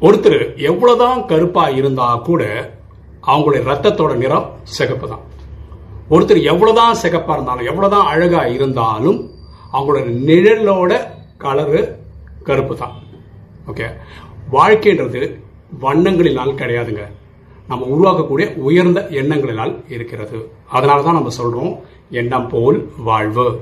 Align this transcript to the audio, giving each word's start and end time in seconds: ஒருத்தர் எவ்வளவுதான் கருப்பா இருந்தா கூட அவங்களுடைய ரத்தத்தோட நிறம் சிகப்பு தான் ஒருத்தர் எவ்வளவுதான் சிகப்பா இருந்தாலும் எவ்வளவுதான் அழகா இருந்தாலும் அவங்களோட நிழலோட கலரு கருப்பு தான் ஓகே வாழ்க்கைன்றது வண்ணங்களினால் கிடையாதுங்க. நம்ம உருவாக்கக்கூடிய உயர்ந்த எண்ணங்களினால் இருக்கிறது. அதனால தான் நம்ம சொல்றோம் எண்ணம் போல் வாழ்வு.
ஒருத்தர் 0.00 0.56
எவ்வளவுதான் 0.56 1.26
கருப்பா 1.26 1.68
இருந்தா 1.68 2.14
கூட 2.16 2.42
அவங்களுடைய 3.26 3.62
ரத்தத்தோட 3.70 4.16
நிறம் 4.16 4.50
சிகப்பு 4.62 5.08
தான் 5.08 5.24
ஒருத்தர் 6.10 6.42
எவ்வளவுதான் 6.42 6.94
சிகப்பா 7.02 7.32
இருந்தாலும் 7.32 7.66
எவ்வளவுதான் 7.66 8.06
அழகா 8.06 8.46
இருந்தாலும் 8.46 9.30
அவங்களோட 9.72 10.04
நிழலோட 10.28 10.92
கலரு 11.38 11.98
கருப்பு 12.42 12.76
தான் 12.76 12.92
ஓகே 13.70 13.86
வாழ்க்கைன்றது 14.50 15.42
வண்ணங்களினால் 15.80 16.58
கிடையாதுங்க. 16.60 17.04
நம்ம 17.66 17.86
உருவாக்கக்கூடிய 17.86 18.56
உயர்ந்த 18.56 19.00
எண்ணங்களினால் 19.00 19.84
இருக்கிறது. 19.88 20.50
அதனால 20.68 21.02
தான் 21.02 21.14
நம்ம 21.14 21.30
சொல்றோம் 21.38 21.80
எண்ணம் 22.10 22.48
போல் 22.48 22.88
வாழ்வு. 22.98 23.60